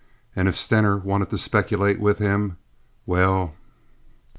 [0.35, 3.53] And if Stener wanted to speculate with him—well.